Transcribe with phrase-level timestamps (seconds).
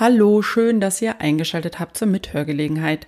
[0.00, 3.06] Hallo, schön, dass ihr eingeschaltet habt zur Mithörgelegenheit.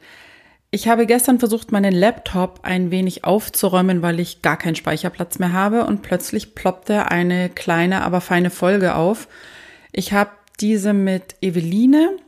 [0.70, 5.52] Ich habe gestern versucht, meinen Laptop ein wenig aufzuräumen, weil ich gar keinen Speicherplatz mehr
[5.52, 9.26] habe und plötzlich ploppte eine kleine, aber feine Folge auf.
[9.90, 10.30] Ich habe
[10.60, 12.18] diese mit Eveline,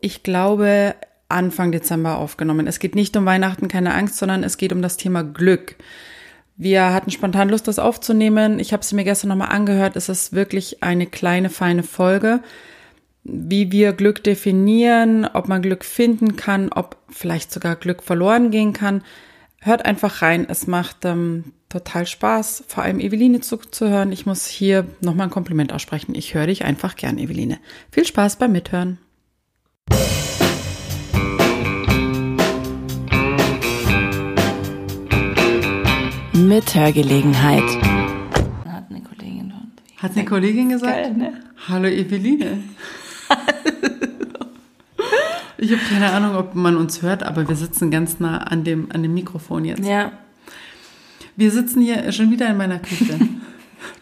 [0.00, 0.94] ich glaube,
[1.28, 2.66] Anfang Dezember aufgenommen.
[2.66, 5.76] Es geht nicht um Weihnachten, keine Angst, sondern es geht um das Thema Glück.
[6.56, 8.58] Wir hatten spontan Lust, das aufzunehmen.
[8.58, 9.96] Ich habe sie mir gestern nochmal angehört.
[9.96, 12.40] Es ist wirklich eine kleine, feine Folge
[13.28, 18.72] wie wir Glück definieren, ob man Glück finden kann, ob vielleicht sogar Glück verloren gehen
[18.72, 19.02] kann.
[19.60, 20.46] Hört einfach rein.
[20.48, 24.12] Es macht ähm, total Spaß, vor allem Eveline zuzuhören.
[24.12, 26.14] Ich muss hier nochmal ein Kompliment aussprechen.
[26.14, 27.58] Ich höre dich einfach gern, Eveline.
[27.90, 28.98] Viel Spaß beim Mithören.
[36.32, 37.64] Mithörgelegenheit.
[38.64, 39.52] Hat eine Kollegin.
[39.96, 40.94] Hat eine Kollegin gesagt?
[40.94, 41.32] Geil, ne?
[41.68, 42.62] Hallo Eveline.
[45.60, 48.92] Ich habe keine Ahnung, ob man uns hört, aber wir sitzen ganz nah an dem,
[48.92, 49.84] an dem Mikrofon jetzt.
[49.84, 50.12] Ja.
[51.34, 53.18] Wir sitzen hier schon wieder in meiner Küche.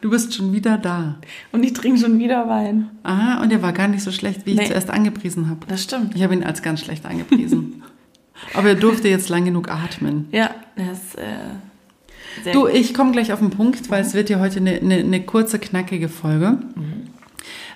[0.00, 1.16] Du bist schon wieder da.
[1.52, 2.88] Und ich trinke schon wieder Wein.
[3.02, 4.66] Aha, und der war gar nicht so schlecht, wie ich Nee.
[4.66, 5.60] zuerst angepriesen habe.
[5.68, 6.14] Das stimmt.
[6.14, 7.82] Ich habe ihn als ganz schlecht angepriesen.
[8.54, 10.28] aber er durfte jetzt lang genug atmen.
[10.32, 14.40] Ja, das ist äh, Du, ich komme gleich auf den Punkt, weil es wird ja
[14.40, 16.58] heute eine, eine, eine kurze, knackige Folge.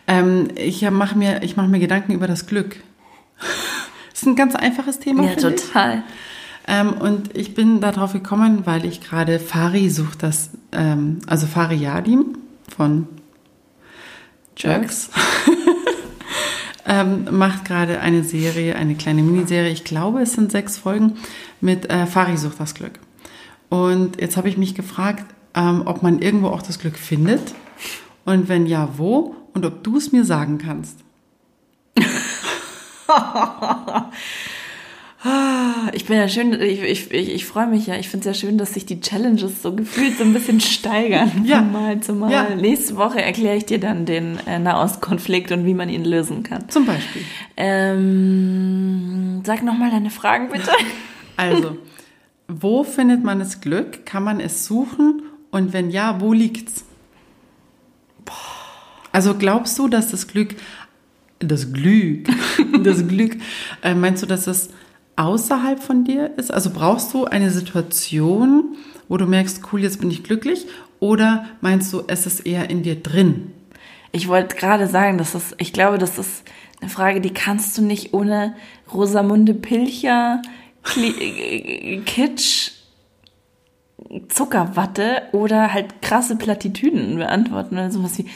[0.06, 2.77] Ähm, ich mache mir, ich mach mir Gedanken über das Glück.
[4.11, 5.25] Das ist ein ganz einfaches Thema.
[5.25, 6.03] Ja, total.
[6.67, 11.77] Ähm, und ich bin darauf gekommen, weil ich gerade Fari sucht das, ähm, also Fari
[11.77, 13.09] Yadim von
[14.56, 15.11] Jerks,
[16.87, 21.17] ähm, macht gerade eine Serie, eine kleine Miniserie, ich glaube es sind sechs Folgen,
[21.61, 23.01] mit äh, Fari sucht das Glück.
[23.69, 27.55] Und jetzt habe ich mich gefragt, ähm, ob man irgendwo auch das Glück findet
[28.25, 30.98] und wenn ja, wo und ob du es mir sagen kannst.
[35.93, 37.97] Ich bin ja schön, ich, ich, ich, ich freue mich ja.
[37.97, 41.44] Ich finde es ja schön, dass sich die Challenges so gefühlt so ein bisschen steigern
[41.44, 41.59] Ja.
[41.59, 42.33] von Mal zu Mal.
[42.33, 42.55] Ja.
[42.55, 46.71] Nächste Woche erkläre ich dir dann den äh, Nahostkonflikt und wie man ihn lösen kann.
[46.71, 47.21] Zum Beispiel.
[47.59, 50.71] Ähm, sag nochmal deine Fragen bitte.
[51.37, 51.77] Also,
[52.49, 54.05] wo findet man das Glück?
[54.06, 55.22] Kann man es suchen?
[55.50, 56.84] Und wenn ja, wo liegt's?
[59.12, 60.56] Also glaubst du, dass das Glück,
[61.38, 62.28] das Glück,
[62.84, 63.37] das Glück,
[63.82, 64.71] äh, meinst du, dass es
[65.16, 66.53] außerhalb von dir ist?
[66.53, 68.76] Also brauchst du eine Situation,
[69.09, 70.66] wo du merkst, cool, jetzt bin ich glücklich?
[71.00, 73.53] Oder meinst du, es ist eher in dir drin?
[74.12, 76.43] Ich wollte gerade sagen, dass das, ich glaube, das ist
[76.81, 78.56] eine Frage, die kannst du nicht ohne
[78.93, 80.43] Rosamunde Pilcher,
[80.82, 82.72] Kli Kitsch,
[84.28, 87.75] Zuckerwatte oder halt krasse Plattitüden beantworten.
[87.75, 88.26] Oder sowas wie,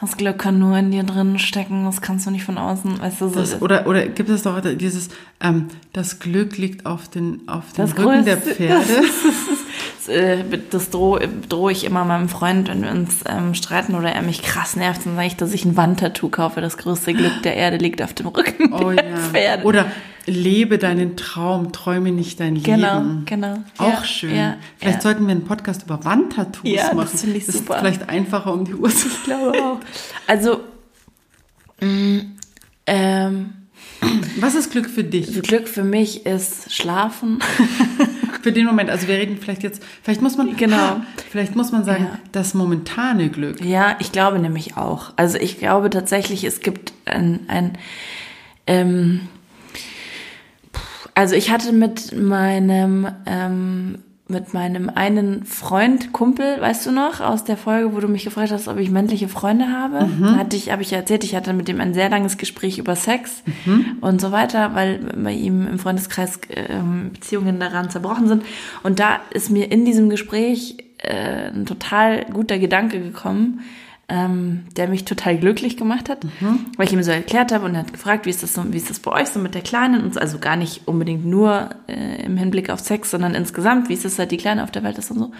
[0.00, 3.20] das Glück kann nur in dir drin stecken, das kannst du nicht von außen, weißt
[3.20, 3.34] du, so.
[3.40, 5.08] Das, oder, oder gibt es doch dieses,
[5.40, 8.84] ähm, das Glück liegt auf den, auf den Das Rücken der größte- Pferde?
[8.86, 9.06] Das,
[10.08, 14.22] äh, das drohe drohe ich immer meinem Freund, wenn wir uns ähm, streiten oder er
[14.22, 16.60] mich krass nervt, dann sage ich, dass ich ein Wandtattoo kaufe.
[16.60, 19.16] Das größte Glück der Erde liegt auf dem Rücken Oh der ja.
[19.16, 19.64] Pferde.
[19.64, 19.86] Oder
[20.26, 23.22] lebe deinen Traum, träume nicht dein Genau, Leben.
[23.26, 23.54] genau.
[23.78, 24.36] Auch Ja, schön.
[24.36, 27.18] ja, vielleicht sollten wir einen Podcast über Wandtattoos Ja, das machen.
[27.18, 27.78] finde ich Ist super.
[27.78, 29.10] vielleicht einfacher um die Uhrzeit.
[29.12, 29.80] Ich glaube auch.
[30.26, 30.60] Also,
[31.80, 32.22] mh,
[32.86, 33.50] ähm,
[34.38, 35.42] Was ist Glück für dich?
[35.42, 37.38] Glück für mich ist Schlafen.
[38.42, 38.90] Für den Moment.
[38.90, 40.76] Also wir reden vielleicht jetzt, vielleicht muss man, Genau.
[40.76, 42.18] Ha, vielleicht muss man sagen, Ja.
[42.32, 43.64] das momentane Glück.
[43.64, 45.12] Ja, ich glaube nämlich auch.
[45.16, 47.78] Also ich glaube tatsächlich, es gibt ein, ein
[48.66, 49.20] ähm,
[51.14, 53.98] also ich hatte mit meinem ähm,
[54.30, 58.50] mit meinem einen Freund, Kumpel, weißt du noch, aus der Folge, wo du mich gefragt
[58.52, 60.36] hast, ob ich männliche Freunde habe, Mhm.
[60.38, 63.42] hatte ich, habe ich erzählt, ich hatte mit dem ein sehr langes Gespräch über Sex
[63.66, 63.98] Mhm.
[64.00, 68.44] und so weiter, weil bei ihm im Freundeskreis ähm, Beziehungen daran zerbrochen sind.
[68.82, 73.60] Und da ist mir in diesem Gespräch äh, ein total guter Gedanke gekommen,
[74.10, 76.26] ähm, der mich total glücklich gemacht hat,
[76.76, 78.76] weil ich ihm so erklärt habe und er hat gefragt, wie ist das so, wie
[78.76, 81.70] ist das bei euch so mit der Kleinen und so, also gar nicht unbedingt nur
[81.86, 84.82] äh, im Hinblick auf Sex, sondern insgesamt, wie ist es halt die Kleine auf der
[84.82, 85.30] Welt ist und so.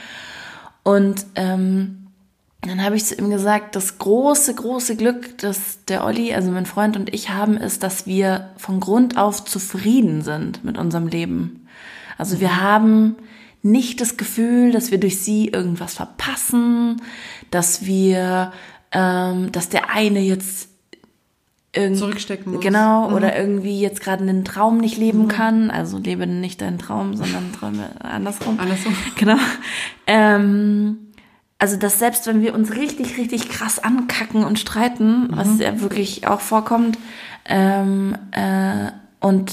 [0.85, 2.06] Und ähm,
[2.61, 6.67] dann habe ich zu ihm gesagt, das große, große Glück, das der Olli, also mein
[6.67, 11.67] Freund und ich haben, ist, dass wir von Grund auf zufrieden sind mit unserem Leben.
[12.19, 13.17] Also wir haben
[13.62, 17.03] nicht das Gefühl, dass wir durch sie irgendwas verpassen,
[17.51, 18.53] dass wir,
[18.93, 20.69] ähm, dass der eine jetzt
[21.73, 22.62] irgendwie Zurückstecken muss.
[22.62, 23.15] Genau, Mhm.
[23.15, 25.71] oder irgendwie jetzt gerade einen Traum nicht leben kann.
[25.71, 28.59] Also lebe nicht deinen Traum, sondern träume andersrum.
[28.59, 28.95] Andersrum.
[29.17, 29.37] Genau.
[30.09, 30.99] Ähm,
[31.59, 36.27] also, dass selbst wenn wir uns richtig, richtig krass ankacken und streiten, was ja wirklich
[36.27, 36.99] auch vorkommt,
[37.45, 38.91] ähm, äh,
[39.21, 39.53] und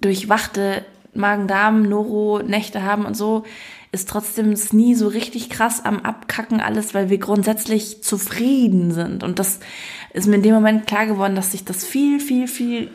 [0.00, 0.84] durchwachte
[1.14, 3.44] Magen-Darm, Noro-Nächte haben und so,
[3.92, 9.24] ist trotzdem es nie so richtig krass am Abkacken alles, weil wir grundsätzlich zufrieden sind.
[9.24, 9.58] Und das
[10.12, 12.90] ist mir in dem Moment klar geworden, dass sich das viel, viel, viel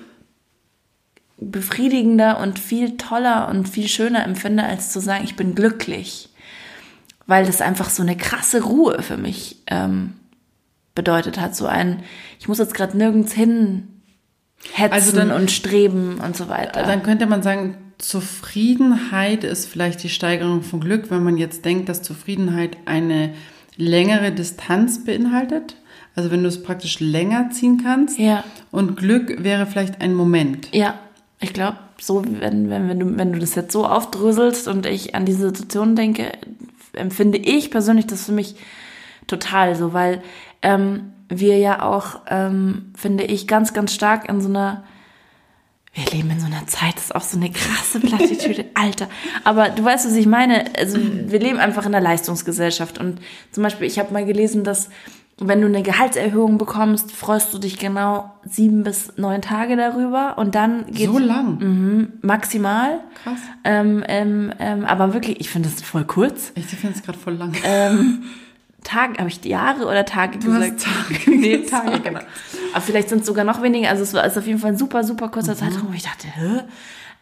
[1.37, 6.29] befriedigender und viel toller und viel schöner empfinde, als zu sagen, ich bin glücklich.
[7.27, 10.13] Weil das einfach so eine krasse Ruhe für mich ähm,
[10.93, 11.55] bedeutet hat.
[11.55, 12.03] So ein,
[12.39, 13.89] ich muss jetzt gerade nirgends hin
[14.73, 16.83] hetzen also dann, und streben und so weiter.
[16.83, 21.89] Dann könnte man sagen, Zufriedenheit ist vielleicht die Steigerung von Glück, wenn man jetzt denkt,
[21.89, 23.33] dass Zufriedenheit eine
[23.77, 25.75] längere Distanz beinhaltet.
[26.15, 28.17] Also wenn du es praktisch länger ziehen kannst.
[28.19, 28.43] Ja.
[28.71, 30.69] Und Glück wäre vielleicht ein Moment.
[30.73, 30.95] Ja,
[31.39, 35.15] ich glaube, so, wenn, wenn, wenn, du, wenn du das jetzt so aufdröselst und ich
[35.15, 36.31] an diese Situation denke,
[36.93, 38.55] empfinde ich persönlich das für mich
[39.27, 40.21] total so, weil
[40.61, 44.83] ähm, wir ja auch, ähm, finde ich, ganz, ganz stark in so einer
[45.95, 49.07] wir leben in so einer Zeit, das ist auch so eine krasse Plattitüde, Alter.
[49.45, 50.65] Aber du weißt, was ich meine.
[50.77, 52.99] Also wir leben einfach in einer Leistungsgesellschaft.
[52.99, 53.19] Und
[53.51, 54.89] zum Beispiel, ich habe mal gelesen, dass
[55.37, 60.55] wenn du eine Gehaltserhöhung bekommst, freust du dich genau sieben bis neun Tage darüber und
[60.55, 63.01] dann geht so lang mh, maximal.
[63.23, 63.39] Krass.
[63.63, 66.51] Ähm, ähm, ähm, aber wirklich, ich finde das voll kurz.
[66.55, 67.53] Ich finde es gerade voll lang.
[67.63, 68.23] Ähm,
[68.85, 70.85] Tage, habe ich Jahre oder Tage du gesagt?
[70.85, 72.21] Hast Tage nee, Tage, genau.
[72.73, 73.89] Aber vielleicht sind es sogar noch weniger.
[73.89, 75.57] Also es war ist auf jeden Fall ein super, super kurzer mhm.
[75.57, 76.61] Zeitraum, wo ich dachte, hä?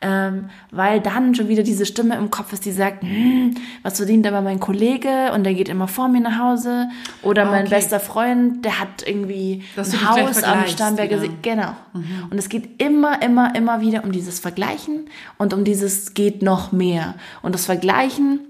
[0.06, 4.28] Ähm, weil dann schon wieder diese Stimme im Kopf ist, die sagt, hm, was verdient
[4.28, 6.90] aber mein Kollege und der geht immer vor mir nach Hause
[7.22, 11.30] oder ah, mein bester Freund, der hat irgendwie Dass ein Haus am Starnberger See.
[11.42, 11.74] Genau.
[11.94, 12.28] Mhm.
[12.30, 15.06] Und es geht immer, immer, immer wieder um dieses Vergleichen
[15.38, 17.16] und um dieses geht noch mehr.
[17.42, 18.42] Und das Vergleichen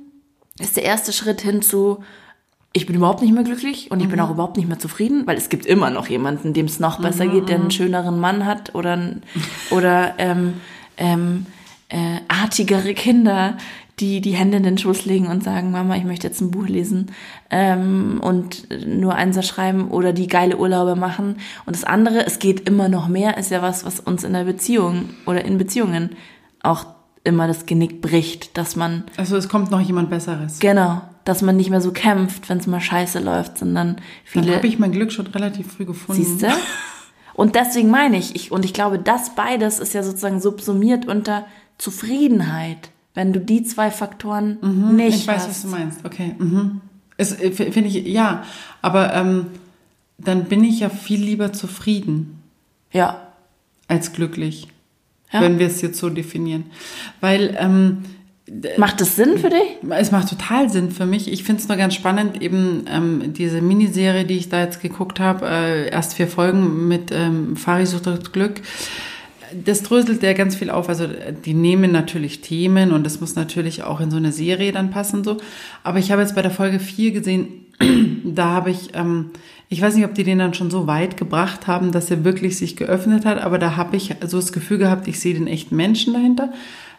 [0.58, 2.04] ist der erste Schritt hin zu,
[2.76, 4.12] ich bin überhaupt nicht mehr glücklich und ich mhm.
[4.12, 7.00] bin auch überhaupt nicht mehr zufrieden, weil es gibt immer noch jemanden, dem es noch
[7.00, 7.72] besser mhm, geht, der einen mhm.
[7.72, 9.00] schöneren Mann hat oder,
[9.70, 10.56] oder ähm,
[10.98, 11.46] ähm,
[11.90, 13.58] äh, artigere Kinder,
[14.00, 16.68] die die Hände in den Schoß legen und sagen, Mama, ich möchte jetzt ein Buch
[16.68, 17.12] lesen
[17.52, 21.38] ähm, und nur Einser schreiben oder die geile Urlaube machen.
[21.68, 24.46] Und das andere, es geht immer noch mehr, ist ja was, was uns in der
[24.46, 26.16] Beziehung oder in Beziehungen
[26.64, 26.88] auch
[27.24, 29.04] immer das Genick bricht, dass man.
[29.16, 30.60] Also es kommt noch jemand Besseres.
[30.60, 34.48] Genau, dass man nicht mehr so kämpft, wenn es mal scheiße läuft, sondern viele.
[34.48, 36.24] Dann habe ich mein Glück schon relativ früh gefunden.
[36.24, 36.48] Siehst du?
[37.34, 41.48] Und deswegen meine ich, ich, und ich glaube, das beides ist ja sozusagen subsumiert unter
[41.80, 45.50] Zufriedenheit, wenn du die zwei Faktoren mhm, nicht Ich weiß, hast.
[45.50, 46.06] was du meinst.
[46.06, 46.36] Okay.
[46.38, 46.82] Mhm.
[47.18, 48.44] Äh, Finde ich, ja.
[48.82, 49.48] Aber ähm,
[50.18, 52.40] dann bin ich ja viel lieber zufrieden.
[52.92, 53.28] Ja.
[53.88, 54.68] Als glücklich.
[55.32, 55.42] Ja.
[55.42, 56.66] Wenn wir es jetzt so definieren.
[57.20, 58.04] Weil ähm,
[58.78, 59.78] Macht das Sinn für dich?
[59.90, 61.32] Es macht total Sinn für mich.
[61.32, 65.22] Ich finde es nur ganz spannend, eben ähm, diese Miniserie, die ich da jetzt geguckt
[65.22, 68.62] habe, äh, erst vier Folgen mit ähm, Fari sucht das Glück.
[69.64, 70.90] Das dröselt ja ganz viel auf.
[70.90, 71.08] Also
[71.46, 75.24] die nehmen natürlich Themen und das muss natürlich auch in so eine Serie dann passen
[75.24, 75.38] so.
[75.84, 77.66] Aber ich habe jetzt bei der Folge vier gesehen,
[78.26, 79.32] da habe ich, ähm,
[79.70, 82.58] ich weiß nicht, ob die den dann schon so weit gebracht haben, dass er wirklich
[82.58, 85.78] sich geöffnet hat, aber da habe ich so das Gefühl gehabt, ich sehe den echten
[85.78, 86.52] Menschen dahinter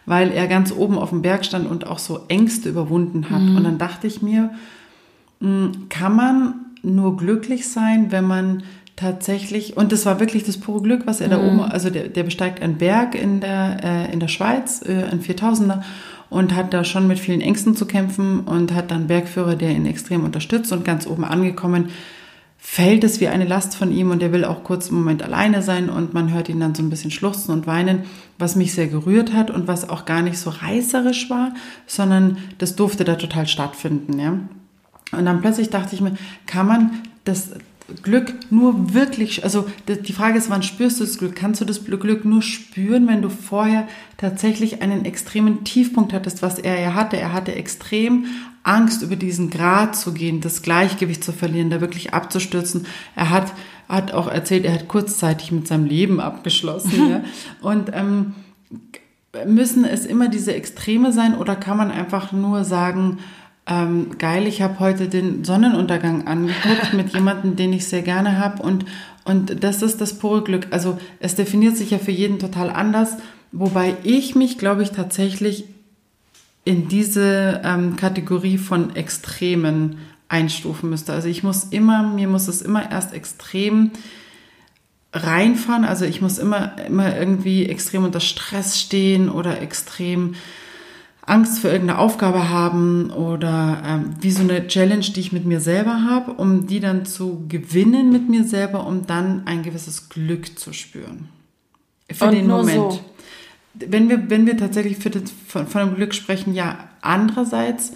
[0.05, 3.41] weil er ganz oben auf dem Berg stand und auch so Ängste überwunden hat.
[3.41, 3.55] Mhm.
[3.55, 4.51] Und dann dachte ich mir,
[5.41, 6.53] hm, kann man
[6.83, 8.63] nur glücklich sein, wenn man
[8.95, 11.31] tatsächlich, und das war wirklich das pure Glück, was er mhm.
[11.31, 15.03] da oben, also der, der besteigt einen Berg in der, äh, in der Schweiz, äh,
[15.11, 15.81] ein 4000er,
[16.29, 19.85] und hat da schon mit vielen Ängsten zu kämpfen und hat dann Bergführer, der ihn
[19.85, 21.89] extrem unterstützt und ganz oben angekommen,
[22.67, 25.61] fällt es wie eine Last von ihm und er will auch kurz einen Moment alleine
[25.61, 28.03] sein und man hört ihn dann so ein bisschen schluchzen und weinen,
[28.39, 31.53] was mich sehr gerührt hat und was auch gar nicht so reißerisch war,
[31.85, 34.39] sondern das durfte da total stattfinden, ja.
[35.11, 36.15] Und dann plötzlich dachte ich mir,
[36.47, 37.51] kann man das
[38.01, 41.35] Glück nur wirklich, also die Frage ist, wann spürst du das Glück?
[41.35, 46.57] Kannst du das Glück nur spüren, wenn du vorher tatsächlich einen extremen Tiefpunkt hattest, was
[46.57, 47.17] er ja hatte?
[47.17, 48.25] Er hatte extrem
[48.65, 52.85] Angst, über diesen Grad zu gehen, das Gleichgewicht zu verlieren, da wirklich abzustürzen.
[53.15, 53.53] Er hat,
[53.87, 57.09] hat auch erzählt, er hat kurzzeitig mit seinem Leben abgeschlossen.
[57.09, 57.23] ja?
[57.61, 58.33] Und ähm,
[59.45, 63.19] müssen es immer diese Extreme sein oder kann man einfach nur sagen,
[63.67, 68.61] ähm, geil, ich habe heute den Sonnenuntergang angeguckt mit jemandem, den ich sehr gerne habe
[68.63, 68.85] und,
[69.25, 70.67] und das ist das pure Glück.
[70.71, 73.17] Also es definiert sich ja für jeden total anders,
[73.51, 75.65] wobei ich mich, glaube ich, tatsächlich
[76.65, 81.13] in diese ähm, Kategorie von Extremen einstufen müsste.
[81.13, 83.91] Also ich muss immer, mir muss es immer erst extrem
[85.13, 85.85] reinfahren.
[85.85, 90.35] Also ich muss immer, immer irgendwie extrem unter Stress stehen oder extrem
[91.25, 95.59] Angst für irgendeine Aufgabe haben oder ähm, wie so eine Challenge, die ich mit mir
[95.59, 100.59] selber habe, um die dann zu gewinnen mit mir selber, um dann ein gewisses Glück
[100.59, 101.29] zu spüren.
[102.11, 102.93] Für und den Moment.
[102.93, 102.99] So.
[103.79, 107.93] Wenn wir, wenn wir tatsächlich das, von, von dem Glück sprechen, ja, andererseits,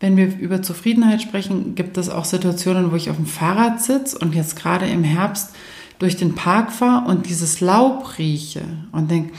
[0.00, 4.18] wenn wir über Zufriedenheit sprechen, gibt es auch Situationen, wo ich auf dem Fahrrad sitze
[4.18, 5.54] und jetzt gerade im Herbst
[5.98, 9.32] durch den Park fahre und dieses Laub rieche und denke,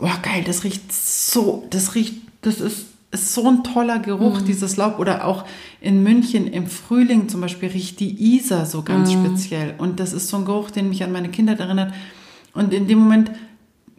[0.00, 4.44] oh geil, das riecht so, das riecht, das ist, ist so ein toller Geruch, mhm.
[4.44, 4.98] dieses Laub.
[4.98, 5.44] Oder auch
[5.80, 9.24] in München im Frühling zum Beispiel riecht die Isar so ganz mhm.
[9.24, 9.74] speziell.
[9.78, 11.94] Und das ist so ein Geruch, den mich an meine Kindheit erinnert.
[12.52, 13.30] Und in dem Moment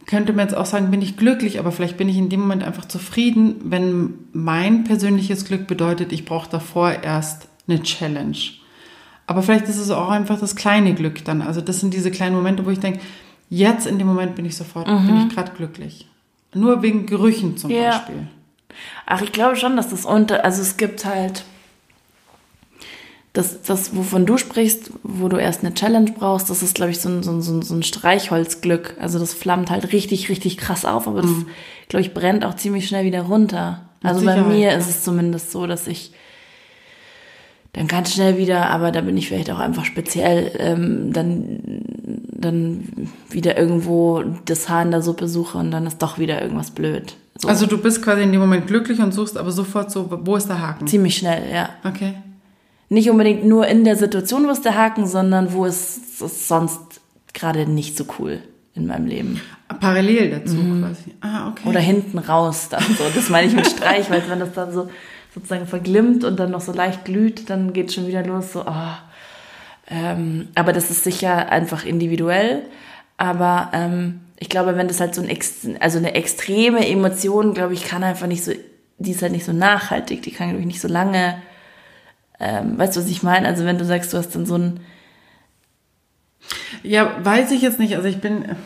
[0.06, 2.62] könnte man jetzt auch sagen, bin ich glücklich, aber vielleicht bin ich in dem Moment
[2.62, 8.36] einfach zufrieden, wenn mein persönliches Glück bedeutet, ich brauche davor erst eine Challenge.
[9.26, 11.42] Aber vielleicht ist es auch einfach das kleine Glück dann.
[11.42, 13.00] Also das sind diese kleinen Momente, wo ich denke,
[13.50, 15.06] jetzt in dem Moment bin ich sofort, mhm.
[15.06, 16.06] bin ich gerade glücklich.
[16.54, 17.90] Nur wegen Gerüchen zum ja.
[17.90, 18.28] Beispiel.
[19.06, 21.44] Ach, ich glaube schon, dass das unter, also es gibt halt
[23.36, 27.00] das, das, wovon du sprichst, wo du erst eine Challenge brauchst, das ist, glaube ich,
[27.00, 28.96] so ein, so, ein, so ein Streichholzglück.
[28.98, 31.46] Also das flammt halt richtig, richtig krass auf, aber das, mhm.
[31.88, 33.82] glaube ich, brennt auch ziemlich schnell wieder runter.
[34.02, 34.76] Also bei mir ja.
[34.76, 36.12] ist es zumindest so, dass ich
[37.74, 41.82] dann ganz schnell wieder, aber da bin ich vielleicht auch einfach speziell, ähm, dann,
[42.32, 46.70] dann wieder irgendwo das Haar in der Suppe suche und dann ist doch wieder irgendwas
[46.70, 47.16] blöd.
[47.36, 47.48] So.
[47.48, 50.48] Also du bist quasi in dem Moment glücklich und suchst aber sofort so, wo ist
[50.48, 50.86] der Haken?
[50.86, 51.68] Ziemlich schnell, ja.
[51.84, 52.14] Okay
[52.88, 57.00] nicht unbedingt nur in der Situation, wo ist der Haken, sondern wo ist es sonst
[57.34, 58.40] gerade nicht so cool
[58.74, 59.40] in meinem Leben.
[59.80, 60.82] Parallel dazu mhm.
[60.82, 61.14] quasi.
[61.20, 61.68] Ah, okay.
[61.68, 63.04] Oder hinten raus dann so.
[63.14, 64.88] Das meine ich mit Streich, weil wenn das dann so
[65.34, 68.94] sozusagen verglimmt und dann noch so leicht glüht, dann geht schon wieder los so, oh.
[69.90, 72.62] ähm, aber das ist sicher einfach individuell.
[73.18, 77.84] Aber ähm, ich glaube, wenn das halt so ein also eine extreme Emotion, glaube ich,
[77.84, 78.52] kann einfach nicht so,
[78.98, 81.42] die ist halt nicht so nachhaltig, die kann, glaube ich, nicht so lange
[82.40, 83.46] ähm, weißt du, was ich meine?
[83.46, 84.80] Also wenn du sagst, du hast dann so ein...
[86.82, 87.96] Ja, weiß ich jetzt nicht.
[87.96, 88.56] Also ich bin...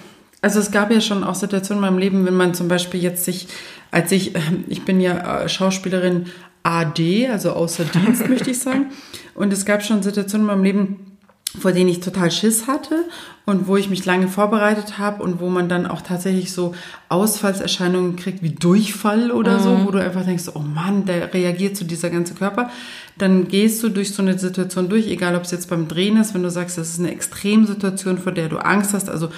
[0.42, 3.24] Also es gab ja schon auch Situationen in meinem Leben, wenn man zum Beispiel jetzt
[3.24, 3.48] sich,
[3.90, 4.32] als ich,
[4.68, 6.26] ich bin ja äh, Schauspielerin
[6.62, 8.86] AD, also außer Dienst, möchte ich sagen.
[9.34, 11.09] Und es gab schon Situationen in meinem Leben,
[11.58, 13.04] vor denen ich total Schiss hatte
[13.44, 16.74] und wo ich mich lange vorbereitet habe und wo man dann auch tatsächlich so
[17.08, 19.62] Ausfallserscheinungen kriegt wie Durchfall oder mhm.
[19.62, 22.70] so, wo du einfach denkst, oh Mann, der reagiert zu dieser ganze Körper.
[23.18, 26.34] Dann gehst du durch so eine Situation durch, egal ob es jetzt beim Drehen ist,
[26.34, 29.30] wenn du sagst, das ist eine Extremsituation, vor der du Angst hast, also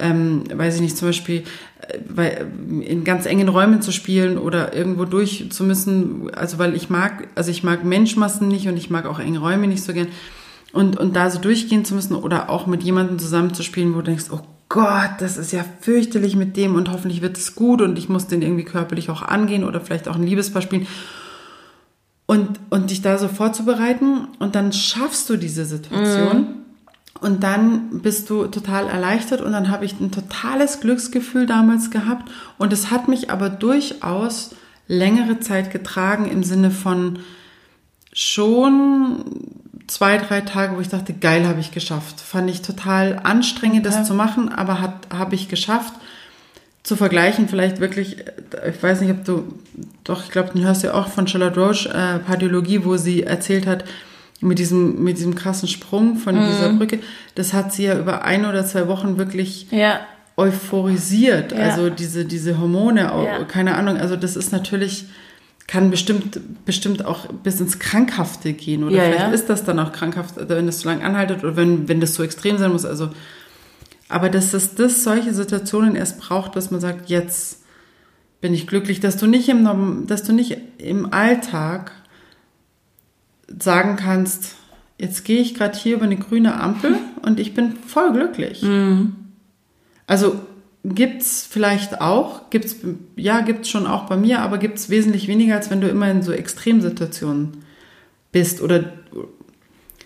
[0.00, 1.44] ähm, weiß ich nicht, zum Beispiel
[2.16, 2.44] äh,
[2.84, 7.28] in ganz engen Räumen zu spielen oder irgendwo durch zu müssen, also weil ich mag,
[7.36, 10.08] also ich mag Menschmassen nicht und ich mag auch enge Räume nicht so gern
[10.72, 14.26] und, und da so durchgehen zu müssen oder auch mit jemandem zusammenzuspielen, wo du denkst,
[14.30, 18.08] oh Gott, das ist ja fürchterlich mit dem und hoffentlich wird es gut und ich
[18.08, 20.86] muss den irgendwie körperlich auch angehen oder vielleicht auch ein Liebespaar spielen.
[22.24, 26.46] Und, und dich da so vorzubereiten und dann schaffst du diese Situation mhm.
[27.20, 32.32] und dann bist du total erleichtert und dann habe ich ein totales Glücksgefühl damals gehabt
[32.56, 34.54] und es hat mich aber durchaus
[34.86, 37.18] längere Zeit getragen im Sinne von
[38.14, 39.24] schon
[39.86, 42.20] zwei, drei Tage, wo ich dachte, geil, habe ich geschafft.
[42.20, 44.04] Fand ich total anstrengend, das ja.
[44.04, 45.94] zu machen, aber habe ich geschafft.
[46.82, 48.16] Zu vergleichen, vielleicht wirklich,
[48.68, 49.54] ich weiß nicht, ob du,
[50.02, 53.68] doch, ich glaube, du hörst ja auch von Charlotte Roche, äh, Pardiologie, wo sie erzählt
[53.68, 53.84] hat,
[54.42, 56.46] mit diesem, mit diesem krassen Sprung von mhm.
[56.46, 56.98] dieser Brücke,
[57.36, 60.00] das hat sie ja über ein oder zwei Wochen wirklich ja.
[60.36, 61.52] euphorisiert.
[61.52, 61.58] Ja.
[61.58, 63.44] Also diese, diese Hormone, ja.
[63.44, 65.06] keine Ahnung, also das ist natürlich,
[65.66, 68.84] kann bestimmt, bestimmt auch bis ins Krankhafte gehen.
[68.84, 69.30] Oder ja, vielleicht ja.
[69.30, 72.22] ist das dann auch krankhaft, wenn es so lange anhaltet oder wenn, wenn das so
[72.22, 72.84] extrem sein muss.
[72.84, 73.10] Also,
[74.08, 77.62] aber dass es das solche Situationen erst braucht, dass man sagt, jetzt
[78.40, 81.92] bin ich glücklich, dass du nicht im, dass du nicht im Alltag
[83.58, 84.56] sagen kannst,
[84.98, 88.62] jetzt gehe ich gerade hier über eine grüne Ampel und ich bin voll glücklich.
[88.62, 89.16] Mhm.
[90.06, 90.40] Also
[90.84, 92.76] Gibt's vielleicht auch, gibt's,
[93.14, 96.22] ja, gibt's schon auch bei mir, aber gibt's wesentlich weniger, als wenn du immer in
[96.22, 97.58] so Extremsituationen
[98.32, 98.92] bist oder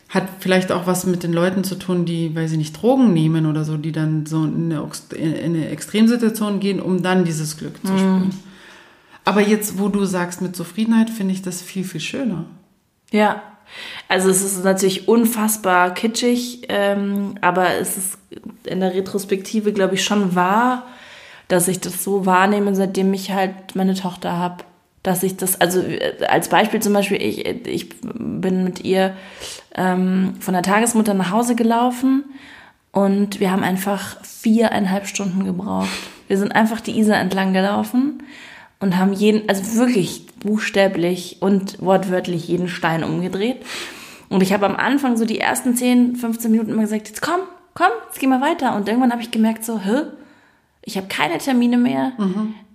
[0.08, 3.46] hat vielleicht auch was mit den Leuten zu tun, die, weil sie nicht Drogen nehmen
[3.46, 7.78] oder so, die dann so in eine, in eine Extremsituation gehen, um dann dieses Glück
[7.84, 8.24] zu spüren.
[8.26, 8.30] Mhm.
[9.24, 12.44] Aber jetzt, wo du sagst mit Zufriedenheit, finde ich das viel, viel schöner.
[13.10, 13.42] Ja,
[14.08, 18.18] also es ist natürlich unfassbar kitschig, ähm, aber es ist
[18.64, 20.84] in der Retrospektive, glaube ich, schon wahr,
[21.48, 24.64] dass ich das so wahrnehme, seitdem ich halt meine Tochter habe.
[25.02, 29.14] Dass ich das, also äh, als Beispiel zum Beispiel, ich, ich bin mit ihr
[29.74, 32.24] ähm, von der Tagesmutter nach Hause gelaufen
[32.92, 35.88] und wir haben einfach viereinhalb Stunden gebraucht.
[36.28, 38.22] Wir sind einfach die Isar entlang gelaufen
[38.80, 43.64] und haben jeden, also wirklich buchstäblich und wortwörtlich jeden Stein umgedreht.
[44.28, 47.40] Und ich habe am Anfang so die ersten 10, 15 Minuten immer gesagt, jetzt komm,
[47.74, 48.74] komm, jetzt geh mal weiter.
[48.74, 50.02] Und irgendwann habe ich gemerkt so, hä?
[50.86, 52.12] ich habe keine Termine mehr,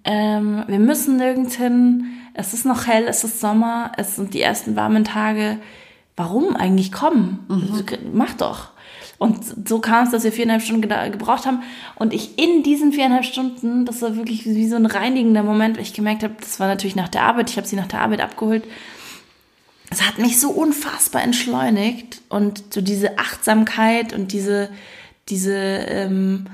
[0.03, 4.41] ähm, wir müssen nirgends hin, es ist noch hell, es ist Sommer, es sind die
[4.41, 5.57] ersten warmen Tage.
[6.17, 7.39] Warum eigentlich kommen?
[8.13, 8.70] Mach doch.
[9.21, 11.61] Und so kam es, dass wir viereinhalb Stunden gebraucht haben.
[11.93, 15.83] Und ich in diesen viereinhalb Stunden, das war wirklich wie so ein reinigender Moment, weil
[15.83, 18.19] ich gemerkt habe, das war natürlich nach der Arbeit, ich habe sie nach der Arbeit
[18.19, 18.63] abgeholt.
[19.91, 24.71] Es hat mich so unfassbar entschleunigt und so diese Achtsamkeit und diese,
[25.29, 26.47] diese ähm,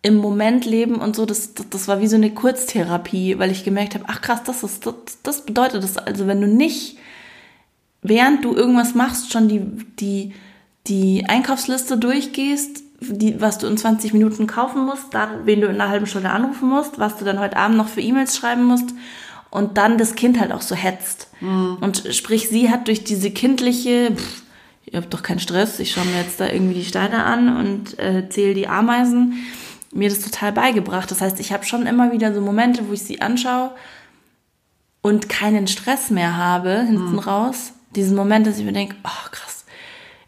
[0.00, 3.64] im Moment leben und so, das, das, das war wie so eine Kurztherapie, weil ich
[3.64, 5.98] gemerkt habe, ach krass, das ist, das, das bedeutet das.
[5.98, 6.96] Also wenn du nicht,
[8.00, 9.60] während du irgendwas machst, schon die,
[10.00, 10.32] die,
[10.86, 15.74] die Einkaufsliste durchgehst, die, was du in 20 Minuten kaufen musst, dann, wen du in
[15.74, 18.94] einer halben Stunde anrufen musst, was du dann heute Abend noch für E-Mails schreiben musst
[19.50, 21.28] und dann das Kind halt auch so hetzt.
[21.80, 24.42] Und sprich, sie hat durch diese kindliche, pff,
[24.86, 27.98] ihr habt doch keinen Stress, ich schaue mir jetzt da irgendwie die Steine an und
[27.98, 29.44] äh, zähle die Ameisen,
[29.92, 31.10] mir das total beigebracht.
[31.10, 33.70] Das heißt, ich habe schon immer wieder so Momente, wo ich sie anschaue
[35.02, 37.74] und keinen Stress mehr habe hinten raus.
[37.94, 39.53] Diesen Moment, dass ich mir denke, oh krass,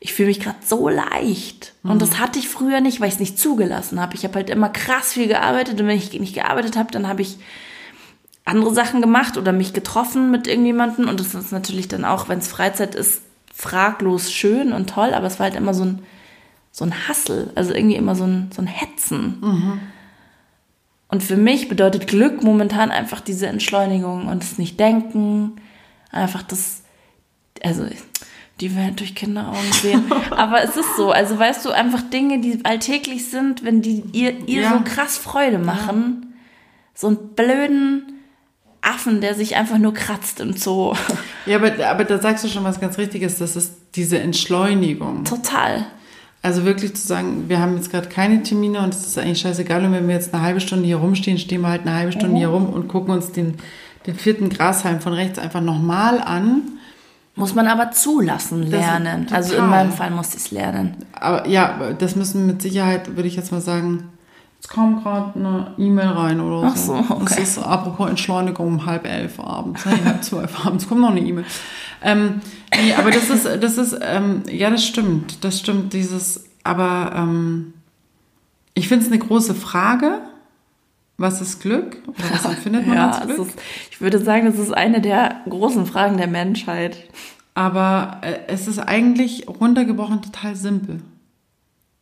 [0.06, 1.74] ich fühle mich gerade so leicht.
[1.82, 4.14] Und das hatte ich früher nicht, weil ich es nicht zugelassen habe.
[4.14, 7.22] Ich habe halt immer krass viel gearbeitet und wenn ich nicht gearbeitet habe, dann habe
[7.22, 7.38] ich
[8.44, 11.08] andere Sachen gemacht oder mich getroffen mit irgendjemandem.
[11.08, 13.22] Und das ist natürlich dann auch, wenn es Freizeit ist,
[13.52, 16.02] fraglos schön und toll, aber es war halt immer so ein,
[16.70, 19.40] so ein Hassel, also irgendwie immer so ein, so ein Hetzen.
[21.08, 25.56] Und für mich bedeutet Glück momentan einfach diese Entschleunigung und das Nicht-Denken,
[26.12, 26.82] einfach das,
[27.60, 27.84] also
[28.60, 30.04] die Welt durch Kinderaugen sehen.
[30.30, 34.46] Aber es ist so, also weißt du, einfach Dinge, die alltäglich sind, wenn die ihr,
[34.48, 34.70] ihr Ja.
[34.72, 36.34] so krass Freude machen,
[36.94, 38.12] so einen blöden
[38.80, 40.94] Affen, der sich einfach nur kratzt im Zoo.
[41.44, 45.24] Ja, aber, aber da sagst du schon was ganz Richtiges, das ist diese Entschleunigung.
[45.24, 45.86] Total.
[46.42, 49.84] Also wirklich zu sagen, wir haben jetzt gerade keine Termine und es ist eigentlich scheißegal.
[49.84, 52.36] Und wenn wir jetzt eine halbe Stunde hier rumstehen, stehen wir halt eine halbe Stunde
[52.36, 53.54] hier rum und gucken uns den,
[54.06, 56.62] den vierten Grashalm von rechts einfach nochmal an.
[57.36, 59.26] Muss man aber zulassen lernen.
[59.30, 60.96] Also in meinem Fall musste ich es lernen.
[61.12, 64.08] Aber ja, das müssen mit Sicherheit, würde ich jetzt mal sagen,
[64.58, 67.24] es kam gerade eine E-Mail rein oder Ach so, okay.
[67.28, 71.20] Das ist apropos Entschleunigung um halb elf abends, nee, halb zwölf abends, kommt noch eine
[71.20, 71.44] E-Mail.
[72.02, 72.40] Ähm,
[72.74, 77.74] nee, aber das ist, das ist, ähm, ja, das stimmt, das stimmt, dieses, aber ähm,
[78.74, 80.20] ich finde es eine große Frage.
[81.18, 81.96] Was ist Glück?
[82.06, 83.48] Oder was empfindet man Ja, als Glück?
[83.48, 83.58] ist,
[83.90, 86.98] ich würde sagen, das ist eine der großen Fragen der Menschheit.
[87.54, 91.00] Aber äh, es ist eigentlich runtergebrochen total simpel.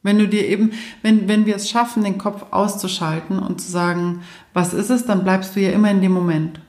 [0.03, 0.73] Wenn du dir eben,
[1.03, 4.23] wenn, wenn wir es schaffen, den Kopf auszuschalten und zu sagen,
[4.53, 6.61] was ist es, dann bleibst du ja immer in dem Moment.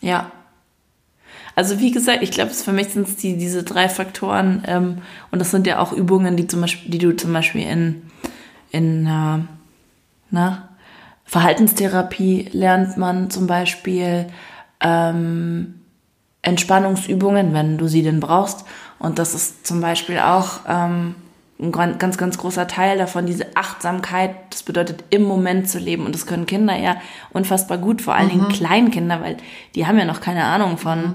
[0.00, 0.30] Ja.
[1.54, 4.98] Also wie gesagt, ich glaube, für mich sind es die, diese drei Faktoren ähm,
[5.30, 8.02] und das sind ja auch Übungen, die zum Beispiel, die du zum Beispiel in,
[8.70, 9.38] in äh,
[10.30, 10.68] na,
[11.32, 14.26] Verhaltenstherapie lernt man zum Beispiel
[14.82, 15.80] ähm,
[16.42, 18.66] Entspannungsübungen, wenn du sie denn brauchst.
[18.98, 21.14] Und das ist zum Beispiel auch ähm,
[21.58, 24.34] ein ganz, ganz großer Teil davon, diese Achtsamkeit.
[24.50, 26.04] Das bedeutet, im Moment zu leben.
[26.04, 26.96] Und das können Kinder ja
[27.30, 29.38] unfassbar gut, vor allen Dingen Kleinkinder, weil
[29.74, 31.14] die haben ja noch keine Ahnung von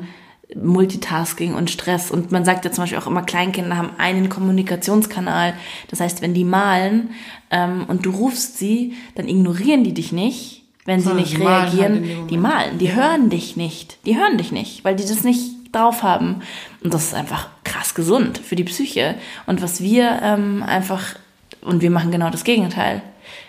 [0.56, 2.10] Multitasking und Stress.
[2.10, 5.54] Und man sagt ja zum Beispiel auch immer, Kleinkinder haben einen Kommunikationskanal.
[5.90, 7.10] Das heißt, wenn die malen
[7.52, 11.46] ähm, und du rufst sie, dann ignorieren die dich nicht, wenn sie Sondern nicht die
[11.46, 11.98] halt reagieren.
[11.98, 13.98] in dem die malen, die hören dich nicht.
[14.06, 16.42] Die hören dich nicht, weil die das nicht drauf haben.
[16.82, 19.16] Und das ist einfach krass gesund für die Psyche.
[19.48, 21.16] Und was wir ähm, einfach,
[21.62, 23.02] und wir machen genau das Gegenteil.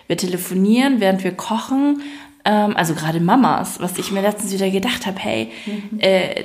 [0.09, 2.03] Wir telefonieren, während wir kochen.
[2.49, 5.51] Ähm, also gerade Mamas, was ich mir letztens wieder gedacht habe, hey,
[5.99, 6.45] äh,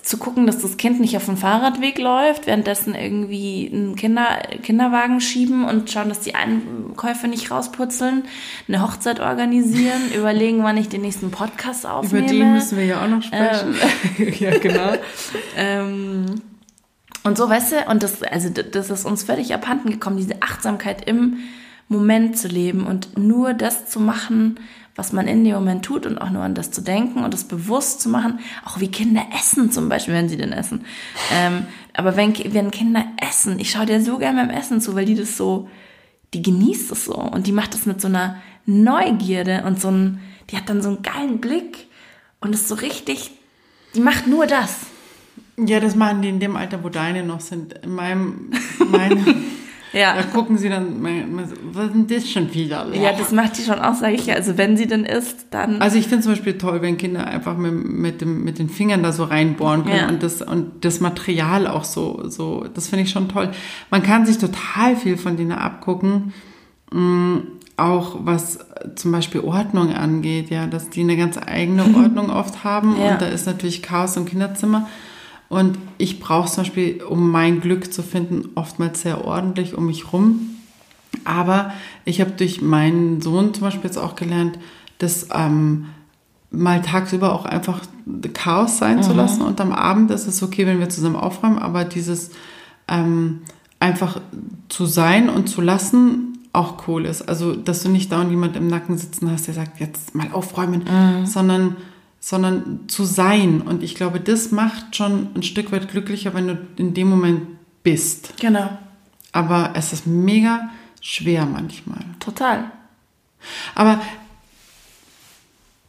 [0.00, 5.20] zu gucken, dass das Kind nicht auf dem Fahrradweg läuft, währenddessen irgendwie einen Kinder, Kinderwagen
[5.20, 8.22] schieben und schauen, dass die Einkäufe nicht rausputzeln,
[8.68, 12.26] eine Hochzeit organisieren, überlegen, wann ich den nächsten Podcast Über aufnehme.
[12.28, 13.74] den müssen wir ja auch noch sprechen.
[14.38, 14.92] ja, genau.
[15.56, 16.26] ähm,
[17.24, 21.08] und so, weißt du, und das, also das ist uns völlig abhanden gekommen, diese Achtsamkeit
[21.08, 21.38] im
[21.88, 24.60] Moment zu leben und nur das zu machen,
[25.00, 27.44] was man in dem Moment tut und auch nur an das zu denken und das
[27.44, 30.84] bewusst zu machen, auch wie Kinder essen zum Beispiel, wenn sie denn essen.
[31.32, 35.06] Ähm, aber wenn, wenn Kinder essen, ich schaue dir so gerne beim Essen zu, weil
[35.06, 35.70] die das so,
[36.34, 38.36] die genießt es so und die macht das mit so einer
[38.66, 41.86] Neugierde und so ein, die hat dann so einen geilen Blick
[42.42, 43.30] und ist so richtig,
[43.94, 44.80] die macht nur das.
[45.56, 47.72] Ja, das machen die in dem Alter, wo deine noch sind.
[47.72, 48.50] In meinem,
[48.86, 49.24] meine,
[49.92, 50.14] Ja.
[50.14, 51.02] da gucken sie dann,
[51.72, 52.86] was ist denn das schon wieder?
[52.94, 54.34] Ja, das macht die schon auch, sage ich ja.
[54.34, 55.80] Also wenn sie denn isst, dann.
[55.82, 59.02] Also ich finde zum Beispiel toll, wenn Kinder einfach mit, mit, dem, mit den Fingern
[59.02, 60.08] da so reinbohren können Ja.
[60.08, 63.50] und, das, und das Material auch so, so das finde ich schon toll.
[63.90, 66.32] Man kann sich total viel von denen abgucken,
[66.92, 67.36] Mm,
[67.76, 68.58] auch was
[68.96, 73.12] zum Beispiel Ordnung angeht, ja, dass die eine ganz eigene Ordnung oft haben Ja.
[73.12, 74.88] und da ist natürlich Chaos im Kinderzimmer.
[75.50, 80.12] Und ich brauche zum Beispiel, um mein Glück zu finden, oftmals sehr ordentlich um mich
[80.12, 80.56] rum.
[81.24, 81.72] Aber
[82.04, 84.58] ich habe durch meinen Sohn zum Beispiel jetzt auch gelernt,
[84.98, 85.86] das ähm,
[86.52, 87.80] mal tagsüber auch einfach
[88.32, 89.42] Chaos sein zu lassen.
[89.42, 92.30] Und am Abend ist es okay, wenn wir zusammen aufräumen, aber dieses
[92.86, 93.40] ähm,
[93.80, 94.20] einfach
[94.68, 97.22] zu sein und zu lassen auch cool ist.
[97.22, 100.84] Also, dass du nicht dauernd jemand im Nacken sitzen hast, der sagt, jetzt mal aufräumen,
[101.24, 101.76] sondern,
[102.20, 103.62] sondern zu sein.
[103.62, 107.42] Und ich glaube, das macht schon ein Stück weit glücklicher, wenn du in dem Moment
[107.82, 108.34] bist.
[108.38, 108.78] Genau.
[109.32, 112.04] Aber es ist mega schwer manchmal.
[112.20, 112.70] Total.
[113.74, 114.00] Aber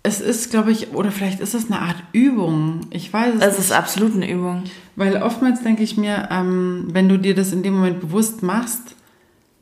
[0.04, 2.88] es ist, glaube ich, oder vielleicht ist es eine Art Übung.
[2.90, 4.64] Ich weiß es Es ist absolut eine Übung.
[4.96, 8.96] Weil oftmals denke ich mir, ähm, wenn du dir das in dem Moment bewusst machst,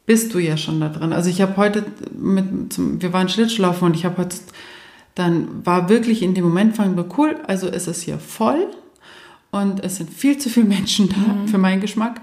[0.05, 1.13] bist du ja schon da drin.
[1.13, 1.85] Also ich habe heute
[2.17, 4.37] mit, zum, wir waren Schlittschuhlaufen und ich habe heute,
[5.19, 8.67] dann war wirklich in dem Moment, fanden wir cool, also ist es hier voll
[9.51, 12.21] und es sind viel zu viele Menschen da für meinen Geschmack.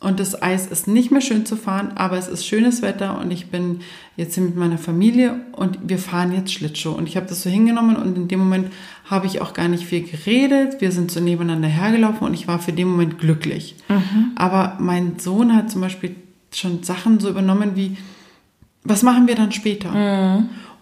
[0.00, 3.30] Und das Eis ist nicht mehr schön zu fahren, aber es ist schönes Wetter und
[3.30, 3.82] ich bin
[4.16, 6.90] jetzt hier mit meiner Familie und wir fahren jetzt Schlittschuh.
[6.90, 8.72] Und ich habe das so hingenommen und in dem Moment
[9.08, 10.80] habe ich auch gar nicht viel geredet.
[10.80, 13.76] Wir sind so nebeneinander hergelaufen und ich war für den Moment glücklich.
[14.34, 16.16] Aber mein Sohn hat zum Beispiel
[16.52, 17.96] schon Sachen so übernommen wie,
[18.82, 19.92] was machen wir dann später?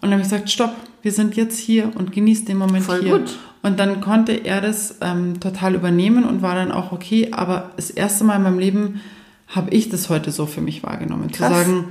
[0.01, 3.01] Und dann habe ich gesagt, stopp, wir sind jetzt hier und genießt den Moment Voll
[3.01, 3.19] hier.
[3.19, 3.37] gut.
[3.61, 7.29] Und dann konnte er das ähm, total übernehmen und war dann auch okay.
[7.31, 9.01] Aber das erste Mal in meinem Leben
[9.47, 11.29] habe ich das heute so für mich wahrgenommen.
[11.29, 11.49] Krass.
[11.49, 11.85] Zu sagen,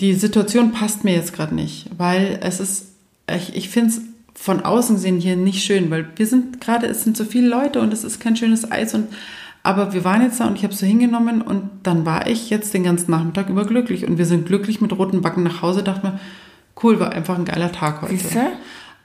[0.00, 2.92] die Situation passt mir jetzt gerade nicht, weil es ist,
[3.30, 4.00] ich, ich finde es
[4.34, 7.80] von außen gesehen hier nicht schön, weil wir sind gerade, es sind so viele Leute
[7.80, 9.08] und es ist kein schönes Eis und
[9.62, 12.72] aber wir waren jetzt da und ich habe so hingenommen und dann war ich jetzt
[12.72, 16.20] den ganzen Nachmittag überglücklich und wir sind glücklich mit roten Backen nach Hause, dachte mir,
[16.82, 18.16] cool, war einfach ein geiler Tag heute.
[18.16, 18.40] Siehst du?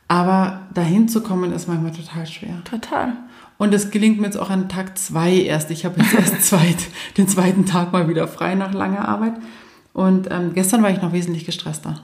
[0.08, 2.62] Aber dahin zu kommen ist manchmal total schwer.
[2.64, 3.14] Total.
[3.58, 5.72] Und es gelingt mir jetzt auch an Tag zwei erst.
[5.72, 6.78] Ich habe jetzt erst zweit,
[7.18, 9.34] den zweiten Tag mal wieder frei nach langer Arbeit.
[9.94, 12.02] Und ähm, gestern war ich noch wesentlich gestresster.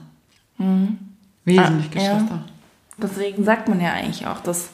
[1.44, 2.12] Wesentlich Ah, ja.
[2.12, 2.44] gestresster.
[2.98, 4.70] Deswegen sagt man ja eigentlich auch, dass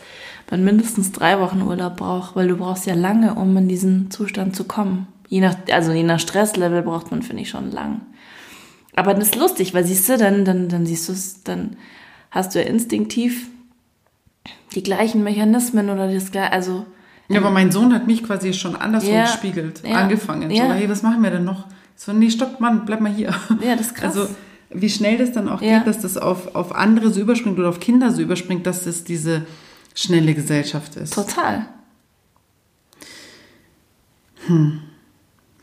[0.50, 4.54] man mindestens drei Wochen Urlaub braucht, weil du brauchst ja lange, um in diesen Zustand
[4.56, 5.06] zu kommen.
[5.28, 8.00] Je nach, also je nach Stresslevel braucht man, finde ich, schon lang.
[8.98, 11.76] Aber das ist lustig, weil siehst du, dann, dann, dann siehst du es, dann
[12.32, 13.46] hast du ja instinktiv
[14.74, 16.84] die gleichen Mechanismen oder das gleiche, also
[17.28, 20.50] Ja, aber mein Sohn hat mich quasi schon andersrum Ja, gespiegelt, ja, angefangen.
[20.50, 20.66] ja.
[20.66, 21.66] So, hey, was machen wir denn noch?
[21.94, 23.32] So, nee, stopp, Mann, bleib mal hier.
[23.62, 24.16] Ja, das ist krass.
[24.16, 24.34] Also,
[24.70, 25.78] wie schnell das dann auch Ja.
[25.78, 29.04] geht, dass das auf, auf andere so überspringt oder auf Kinder so überspringt, dass das
[29.04, 29.46] diese
[29.94, 31.14] schnelle Gesellschaft ist.
[31.14, 31.66] total.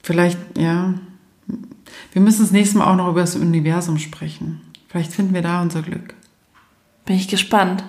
[0.04, 0.94] Vielleicht, ja.
[2.14, 4.62] Wir müssen das nächste Mal auch noch über das Universum sprechen.
[4.88, 6.14] Vielleicht finden wir da unser Glück.
[7.06, 7.84] Bin ich gespannt.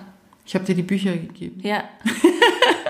[0.45, 1.59] Ich habe dir die Bücher gegeben.
[1.63, 1.83] Ja.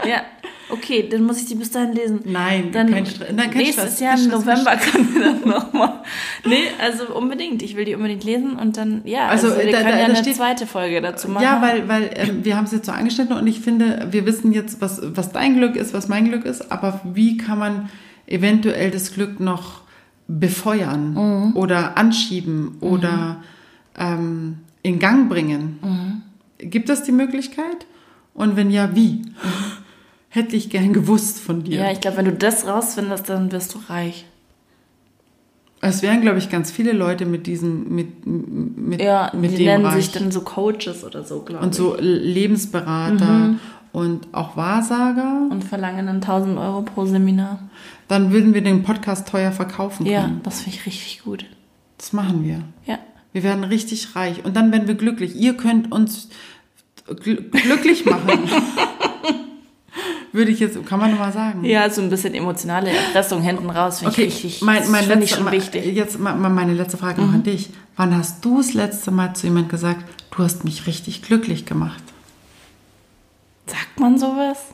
[0.08, 0.22] ja.
[0.70, 2.20] Okay, dann muss ich die bis dahin lesen.
[2.26, 3.30] Nein, dann kein Stress.
[3.34, 6.04] Nein, kein nächstes Stress, Jahr im November können wir dann nochmal.
[6.46, 7.62] Nee, also unbedingt.
[7.64, 10.06] Ich will die unbedingt lesen und dann, ja, Also, also, wir da- können da- ja
[10.08, 11.44] da eine steht- zweite Folge dazu machen.
[11.44, 14.52] Ja, weil, weil ähm, wir haben es jetzt so angeschnitten und ich finde, wir wissen
[14.52, 17.90] jetzt, was, was dein Glück ist, was mein Glück ist, aber wie kann man
[18.28, 19.82] eventuell das Glück noch
[20.28, 21.56] befeuern Mhm.
[21.56, 23.38] oder anschieben oder
[23.98, 25.80] ähm, in Gang bringen?
[25.82, 26.22] Mhm.
[26.70, 27.86] Gibt es die Möglichkeit?
[28.34, 29.22] Und wenn ja, wie?
[30.30, 31.80] Hätte ich gern gewusst von dir.
[31.80, 34.26] Ja, ich glaube, wenn du das rausfindest, dann wirst du reich.
[35.80, 39.66] Es wären, glaube ich, ganz viele Leute mit diesem, mit, mit, Ja, mit die dem
[39.68, 40.06] nennen Reich.
[40.06, 41.78] sich dann so Coaches oder so, glaube und ich.
[41.78, 43.56] so Lebensberater
[43.92, 45.48] und auch Wahrsager.
[45.50, 47.60] Und verlangen dann 1000 Euro pro Seminar.
[48.08, 50.42] Dann würden wir den Podcast teuer verkaufen Ja, können.
[50.44, 51.46] das finde ich richtig gut.
[51.98, 52.62] Das machen wir.
[52.86, 53.00] Ja.
[53.34, 54.46] Wir werden richtig reich.
[54.46, 55.36] Und dann werden wir glücklich.
[55.36, 56.30] Ihr könnt uns
[57.22, 58.40] gl glücklich machen.
[60.34, 61.64] Würde ich jetzt, kann man nochmal sagen.
[61.64, 64.62] Ja, so ein bisschen emotionale Erpressung hinten raus finde Okay, ich richtig.
[64.62, 65.86] mein, mein finde ich schon wichtig.
[65.86, 65.94] Mhm.
[65.96, 67.70] Jetzt mal mal meine letzte Frage noch an dich.
[67.96, 72.04] Wann hast du das letzte Mal zu jemand gesagt, du hast mich richtig glücklich gemacht?
[73.68, 74.74] Sagt man sowas?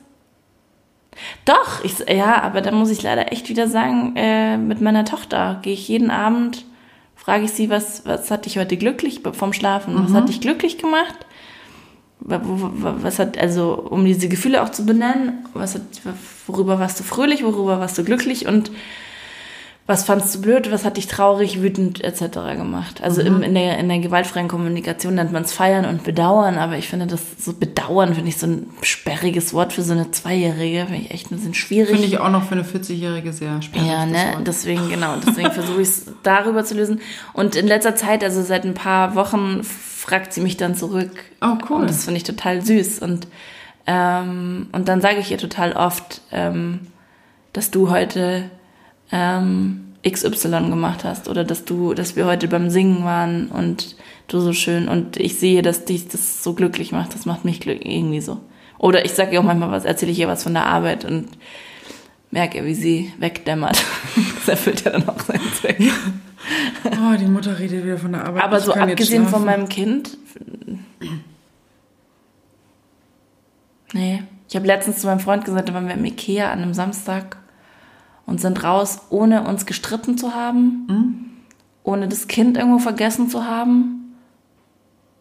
[1.46, 5.60] Doch, ich, ja, aber da muss ich leider echt wieder sagen, äh, mit meiner Tochter
[5.62, 6.66] gehe ich jeden Abend,
[7.16, 9.96] frage ich sie, was, was hat dich heute glücklich vom Schlafen?
[10.04, 11.26] Was hat dich glücklich gemacht?
[12.20, 15.82] Was hat, also, um diese Gefühle auch zu benennen, was hat,
[16.48, 18.72] worüber warst du fröhlich, worüber warst du glücklich und
[19.86, 22.22] was fandst du blöd, was hat dich traurig, wütend etc.
[22.56, 23.02] gemacht.
[23.04, 23.28] Also Mhm.
[23.28, 26.88] im, in, der, in der gewaltfreien Kommunikation nennt man es feiern und bedauern, aber ich
[26.88, 31.02] finde das so bedauern, finde ich so ein sperriges Wort für so eine Zweijährige, finde
[31.02, 31.90] ich echt ein bisschen schwierig.
[31.90, 33.88] Finde ich auch noch für eine 40-Jährige sehr spannend.
[33.90, 37.02] Ja, ne, deswegen, genau, deswegen versuche ich es darüber zu lösen.
[37.34, 41.12] Und in letzter Zeit, also seit ein paar Wochen, fragt sie mich dann zurück.
[41.42, 41.82] Oh, cool.
[41.82, 43.00] Und das finde ich total süß.
[43.00, 43.28] Und,
[43.86, 46.88] ähm, und dann sage ich ihr total oft, ähm,
[47.52, 48.50] dass du heute
[49.12, 53.96] ähm, XY gemacht hast oder dass du, dass wir heute beim Singen waren und
[54.28, 57.14] du so schön und ich sehe, dass dich das so glücklich macht.
[57.14, 58.40] Das macht mich glücklich, irgendwie so.
[58.78, 61.30] Oder ich sage ihr auch manchmal was, erzähle ich ihr was von der Arbeit und
[62.32, 63.84] merke, wie sie wegdämmert.
[64.36, 65.80] Das erfüllt ja dann auch seinen Zweck.
[66.86, 68.44] Oh, die Mutter redet wieder von der Arbeit.
[68.44, 70.18] Aber Ich so abgesehen von meinem Kind.
[73.94, 74.24] Nee.
[74.50, 77.38] Ich habe letztens zu meinem Freund gesagt, da waren wir im Ikea an einem Samstag
[78.26, 81.26] und sind raus, ohne uns gestritten zu haben, Mhm.
[81.84, 84.16] ohne das Kind irgendwo vergessen zu haben,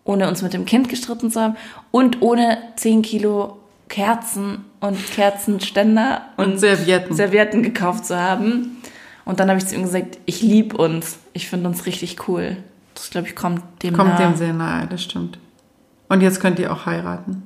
[0.04, 1.56] ohne uns mit dem Kind gestritten zu haben
[1.90, 7.14] und ohne 10 Kilo Kerzen und Kerzenständer Und Servietten.
[7.14, 8.78] Servietten gekauft zu haben.
[9.24, 11.18] Und dann habe ich zu ihm gesagt, ich liebe uns.
[11.32, 12.56] Ich finde uns richtig cool.
[12.94, 14.28] Das, glaube ich, kommt dem Kommt nahe.
[14.30, 15.38] dem sehr nahe, das stimmt.
[16.08, 17.42] Und jetzt könnt ihr auch heiraten.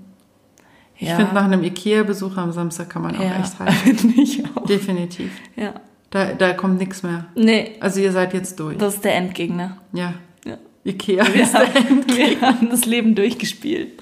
[0.98, 1.16] Ich ja.
[1.16, 3.38] finde, nach einem Ikea-Besuch am Samstag kann man auch ja.
[3.40, 3.96] echt heiraten.
[3.98, 4.64] Finde ich auch.
[4.66, 5.30] Definitiv.
[5.56, 5.74] Ja.
[6.10, 7.26] Da, da kommt nichts mehr.
[7.34, 8.78] Nee, Also ihr seid jetzt durch.
[8.78, 9.78] das ist der Endgegner.
[9.92, 10.14] ja.
[10.44, 10.58] Ja.
[10.84, 14.00] Ikea Wir ist der haben, wir haben das Leben durchgespielt.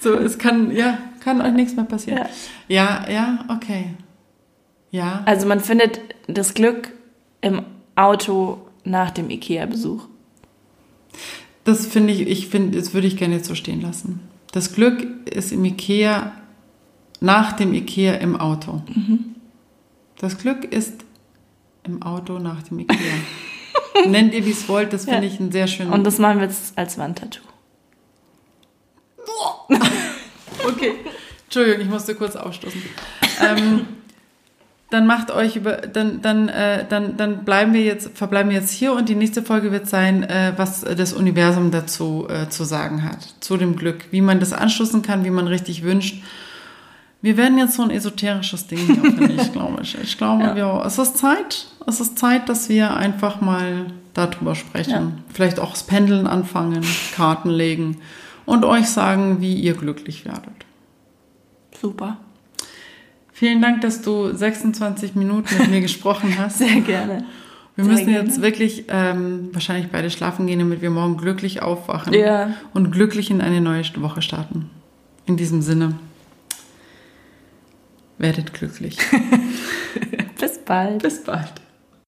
[0.00, 2.26] So, es kann, ja, kann euch nichts mehr passieren.
[2.68, 3.90] Ja, ja, okay.
[4.90, 5.22] Ja.
[5.26, 6.92] Also man findet das Glück
[7.42, 7.62] im
[7.96, 10.06] Auto nach dem Ikea-Besuch.
[11.64, 14.20] Das finde ich, ich finde, das würde ich gerne jetzt so stehen lassen.
[14.52, 16.32] Das Glück ist im Ikea,
[17.20, 18.82] nach dem Ikea im Auto.
[20.18, 21.04] Das Glück ist
[21.84, 22.98] im Auto nach dem Ikea.
[24.06, 25.32] Nennt ihr, wie es wollt, das finde Ja.
[25.32, 25.92] ich einen sehr schönen.
[25.92, 27.42] Und das machen wir jetzt als Wandtattoo.
[30.66, 30.92] Okay.
[31.44, 32.82] Entschuldigung, ich musste kurz aufstoßen.
[33.40, 33.86] Ähm,
[34.90, 38.72] dann macht euch über, dann, dann, äh, dann, dann bleiben wir jetzt, verbleiben wir jetzt
[38.72, 43.04] hier und die nächste Folge wird sein, äh, was das Universum dazu äh, zu sagen
[43.04, 46.22] hat, zu dem Glück, wie man das anschließen kann, wie man richtig wünscht.
[47.22, 49.96] Wir werden jetzt so ein esoterisches Ding hier, finde ich, glaube ich.
[50.02, 50.56] Ich glaube, Ja.
[50.56, 54.90] wir, es ist Zeit, es ist Zeit, dass wir einfach mal darüber sprechen.
[54.92, 55.12] Ja.
[55.32, 57.98] Vielleicht auch das Pendeln anfangen, Karten legen
[58.46, 60.50] und euch sagen, wie ihr glücklich werdet.
[61.80, 62.16] Super.
[63.40, 66.58] Vielen Dank, dass du 26 Minuten mit mir gesprochen hast.
[66.58, 67.24] Sehr gerne.
[67.74, 68.28] Wir sehr müssen gerne.
[68.28, 72.52] jetzt wirklich ähm, wahrscheinlich beide schlafen gehen, damit wir morgen glücklich aufwachen Ja.
[72.74, 74.68] und glücklich in eine neue Woche starten.
[75.24, 75.94] In diesem Sinne,
[78.18, 78.98] werdet glücklich.
[80.38, 81.02] Bis bald.
[81.02, 81.54] Bis bald.